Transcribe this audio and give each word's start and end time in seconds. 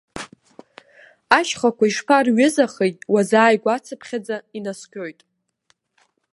Ашьхақәа 1.37 1.85
ишԥарҩызахеи, 1.87 2.91
уазааигәахацыԥхьаӡа 3.13 4.37
инаскьоит. 4.57 5.19